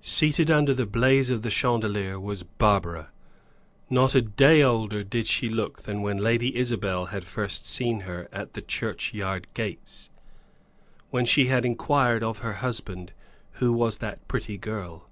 Seated 0.00 0.50
under 0.50 0.72
the 0.72 0.86
blaze 0.86 1.28
of 1.28 1.42
the 1.42 1.50
chandelier 1.50 2.18
was 2.18 2.42
Barbara. 2.42 3.10
Not 3.90 4.14
a 4.14 4.22
day 4.22 4.62
older 4.62 5.04
did 5.04 5.26
she 5.26 5.50
look 5.50 5.82
than 5.82 6.00
when 6.00 6.16
Lady 6.16 6.56
Isabel 6.56 7.04
had 7.12 7.26
first 7.26 7.66
seen 7.66 8.00
her 8.08 8.30
at 8.32 8.54
the 8.54 8.62
churchyard 8.62 9.46
gates, 9.52 10.08
when 11.10 11.26
she 11.26 11.48
had 11.48 11.66
inquired 11.66 12.22
of 12.22 12.38
her 12.38 12.54
husband 12.64 13.12
who 13.60 13.70
was 13.74 13.98
that 13.98 14.26
pretty 14.26 14.56
girl. 14.56 15.06